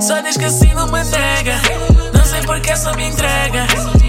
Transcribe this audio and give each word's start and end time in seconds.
Só 0.00 0.18
diz 0.22 0.36
que 0.38 0.46
assim 0.46 0.72
não 0.72 0.86
me 0.86 1.04
nega. 1.04 1.60
Não 2.14 2.24
sei 2.24 2.40
porque 2.42 2.74
só 2.74 2.94
me 2.94 3.08
entrega. 3.08 3.66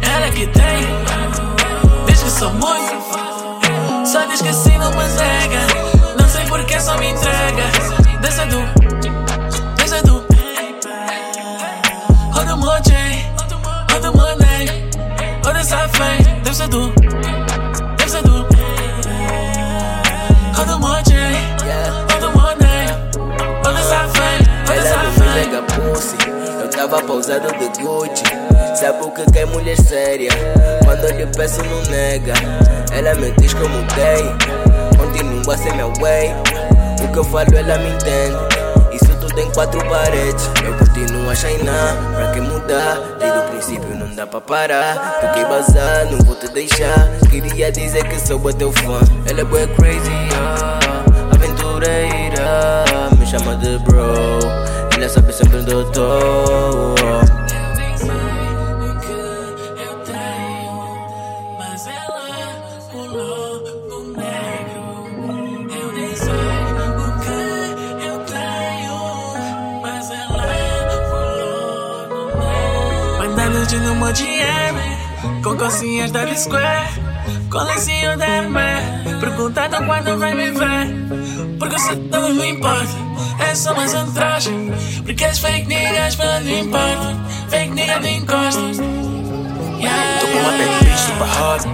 Ela 0.00 0.30
que 0.30 0.46
tem. 0.46 2.06
Diz 2.06 2.22
que 2.22 2.30
sou 2.30 2.50
muito. 2.54 4.06
Só 4.06 4.24
diz 4.24 4.40
que 4.40 4.48
assim 4.48 4.78
não 4.78 4.90
me 4.92 4.96
nega. 4.96 6.16
Não 6.18 6.26
sei 6.26 6.46
porque 6.46 6.80
só 6.80 6.96
me 6.96 7.10
entrega. 7.10 7.64
Desce 8.22 8.46
do. 8.46 8.62
Desce 9.76 10.02
do. 10.04 10.24
Roda 12.32 12.54
o 12.54 12.58
monte. 12.58 12.94
Roda 13.92 14.10
o 14.10 14.16
money. 14.16 14.90
Roda 15.44 15.58
essa 15.58 15.86
fé. 15.88 16.16
Desce 16.42 16.66
do. 16.68 17.03
Tava 26.94 27.02
pausado 27.06 27.48
de 27.58 27.82
Gucci. 27.82 28.24
Sabe 28.76 29.04
o 29.04 29.10
que 29.10 29.24
quer 29.32 29.46
mulher 29.46 29.76
séria? 29.76 30.30
Quando 30.84 31.04
eu 31.04 31.16
lhe 31.16 31.26
peço 31.26 31.62
não 31.64 31.82
nega. 31.90 32.34
Ela 32.92 33.14
me 33.14 33.32
diz 33.32 33.52
como 33.54 33.82
tem 33.94 34.96
Continua 34.96 35.54
a 35.54 35.58
ser 35.58 35.72
minha 35.72 35.88
way. 36.00 36.30
O 37.02 37.12
que 37.12 37.18
eu 37.18 37.24
falo 37.24 37.56
ela 37.56 37.78
me 37.78 37.90
entende. 37.90 38.36
Isso 38.92 39.12
tudo 39.20 39.40
em 39.40 39.50
quatro 39.52 39.80
paredes. 39.88 40.48
Eu 40.64 40.74
continuo 40.74 41.30
a 41.30 41.34
shinar 41.34 41.96
Pra 42.14 42.30
que 42.32 42.40
mudar? 42.40 43.00
Desde 43.18 43.38
o 43.38 43.42
princípio 43.42 43.96
não 43.96 44.14
dá 44.14 44.26
pra 44.26 44.40
parar. 44.40 45.18
Tu 45.20 45.34
quer 45.34 45.48
bazar, 45.48 46.06
não 46.10 46.18
vou 46.18 46.36
te 46.36 46.48
deixar. 46.48 47.08
Queria 47.30 47.72
dizer 47.72 48.04
que 48.08 48.20
sou 48.20 48.40
teu 48.52 48.72
fã. 48.72 49.00
Ela 49.28 49.40
é 49.40 49.44
boa 49.44 49.66
crazy, 49.66 50.10
ah, 50.40 50.78
aventureira. 51.34 52.84
Me 53.18 53.26
chama 53.26 53.56
de 53.56 53.78
bro. 53.78 54.38
Ela 54.96 55.08
sabe 55.08 55.32
sempre 55.32 55.58
onde 55.58 55.72
eu 55.72 55.92
negro. 73.64 73.64
Mandando 73.64 73.66
de 73.66 73.80
numa 73.80 74.12
DM, 74.12 75.42
com 75.42 75.56
calcinhas 75.56 76.10
da 76.10 76.34
Square, 76.34 76.88
com 77.50 77.58
lencinho 77.58 78.16
da 78.16 78.26
Hermès. 78.26 78.84
Perguntando 79.20 79.76
quando 79.86 80.18
vai 80.18 80.34
me 80.34 80.50
ver, 80.50 81.58
porque 81.58 81.78
se 81.78 81.94
não 81.94 82.34
me 82.34 82.50
importa. 82.50 83.04
É 83.38 83.54
só 83.54 83.74
mais 83.74 83.94
um 83.94 84.12
traje, 84.12 84.50
porque 85.04 85.24
as 85.24 85.38
fake 85.38 85.66
niggas 85.66 86.16
não 86.16 86.58
importa. 86.58 87.16
Fake 87.48 87.74
nigga 87.74 88.00
não 88.00 88.08
encosta. 88.08 88.60
Yeah, 89.80 90.20
Tô 90.20 90.26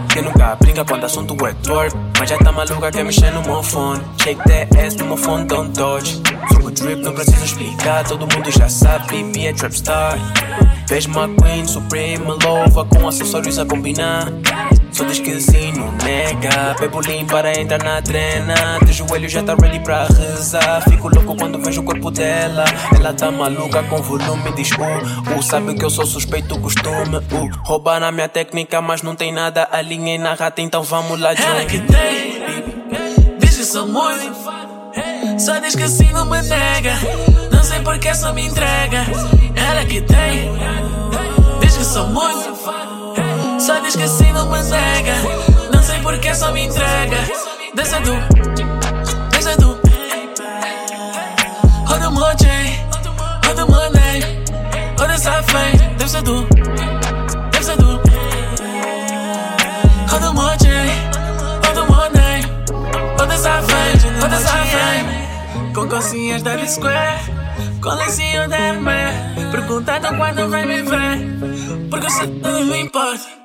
Que 0.08 0.22
nunca 0.22 0.56
brinca 0.56 0.84
quando 0.84 1.04
assunto 1.04 1.34
é 1.46 1.54
twerk 1.54 1.96
Mas 2.18 2.30
já 2.30 2.38
tá 2.38 2.52
maluca 2.52 2.90
quer 2.90 3.04
mexer 3.04 3.30
no 3.32 3.42
meu 3.42 3.62
fone. 3.62 4.02
Shake 4.22 4.42
that 4.44 4.78
ass 4.78 4.94
no 4.96 5.06
meu 5.06 5.16
phone, 5.16 5.46
don't 5.46 5.76
Sou 5.76 6.66
o 6.66 6.70
drip, 6.70 7.02
não 7.02 7.12
preciso 7.12 7.44
explicar 7.44 8.04
Todo 8.04 8.20
mundo 8.20 8.50
já 8.50 8.68
sabe, 8.68 9.22
me 9.22 9.46
é 9.46 9.52
trap 9.52 9.72
star. 9.72 10.18
Vejo 10.88 11.08
uma 11.10 11.28
queen, 11.28 11.66
supreme, 11.66 12.24
louva 12.44 12.84
Com 12.84 13.08
acessórios 13.08 13.58
a 13.58 13.64
combinar 13.64 14.26
Só 14.92 15.04
que 15.04 15.40
sim, 15.40 15.72
não 15.72 15.92
nega. 15.92 16.74
Bebo 16.78 17.00
lean 17.00 17.26
para 17.26 17.58
entrar 17.58 17.82
na 17.82 18.02
trena. 18.02 18.78
De 18.84 18.92
joelho 18.92 19.28
já 19.28 19.42
tá 19.42 19.54
ready 19.54 19.80
pra 19.80 20.06
rezar. 20.06 20.82
Fico 20.82 21.08
louco 21.08 21.36
quando 21.36 21.58
vejo 21.62 21.80
o 21.80 21.84
corpo 21.84 22.10
dela. 22.10 22.64
Ela 22.94 23.12
tá 23.12 23.30
maluca 23.30 23.82
com 23.84 24.02
volume, 24.02 24.52
diz 24.54 24.70
uh, 24.72 25.36
uh 25.36 25.42
Sabe 25.42 25.74
que 25.74 25.84
eu 25.84 25.90
sou 25.90 26.06
suspeito, 26.06 26.58
costume 26.60 27.16
uh, 27.16 27.50
Roubar 27.64 28.00
na 28.00 28.12
minha 28.12 28.28
técnica, 28.28 28.80
mas 28.80 29.02
não 29.02 29.14
tem 29.14 29.32
nada. 29.32 29.68
Alinhei 29.70 30.18
na 30.18 30.34
rata, 30.34 30.60
então 30.60 30.82
vamos 30.82 31.18
lá, 31.20 31.32
ela 31.32 31.60
John 31.60 31.66
que 31.66 31.80
tem, 31.80 33.38
diz 33.38 33.56
que 33.56 33.64
sou 33.64 33.86
muito. 33.86 34.34
Só 35.38 35.58
diz 35.58 35.74
que 35.74 35.82
assim 35.82 36.10
não 36.12 36.26
me 36.26 36.42
nega. 36.42 36.94
Não 37.50 37.62
sei 37.62 37.80
porque 37.80 38.14
só 38.14 38.32
me 38.32 38.46
entrega. 38.46 39.06
Ela 39.54 39.84
que 39.84 40.00
tem, 40.02 40.52
diz 41.60 41.76
que 41.76 41.84
sou 41.84 42.06
muito. 42.08 43.09
Só 43.60 43.78
diz 43.80 43.94
que 43.94 44.04
assim 44.04 44.32
não 44.32 44.50
me. 44.50 44.58
Não 45.70 45.82
sei 45.82 46.00
porque 46.00 46.34
só 46.34 46.50
me 46.50 46.64
entrega. 46.64 47.18
Desce 47.74 48.00
do, 48.00 48.14
desce 49.30 49.56
do. 49.58 49.78
Roda 51.86 52.08
o 52.08 52.12
monte, 52.12 52.46
roda 53.44 53.66
o 53.66 53.70
money. 53.70 54.22
Roda 54.98 55.12
essa 55.12 55.42
fé, 55.42 55.72
desce 55.98 56.22
do, 56.22 56.46
desce. 57.50 57.72
Roda 60.08 60.30
o 60.30 60.34
monte, 60.34 60.68
roda 61.66 61.82
o 61.82 61.86
money. 61.86 62.42
Roda 63.18 63.34
essa 63.34 63.62
fé, 63.62 63.92
roda 64.22 64.36
essa 64.36 64.56
fé. 64.56 65.72
Com 65.74 65.86
calcinhas 65.86 66.42
da 66.42 66.66
Square, 66.66 67.20
com 67.82 67.90
lencinho 67.90 68.48
da 68.48 68.58
Hermès. 68.58 69.14
Perguntando 69.50 70.08
quando 70.16 70.48
vai 70.48 70.64
me 70.64 70.82
ver, 70.82 71.88
porque 71.90 72.10
se 72.10 72.26
não 72.26 72.74
importa. 72.74 73.39